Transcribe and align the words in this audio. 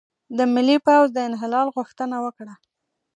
د 0.37 0.39
ملي 0.53 0.77
پوځ 0.85 1.07
د 1.13 1.17
انحلال 1.29 1.67
غوښتنه 1.75 2.17
وکړه، 2.25 2.53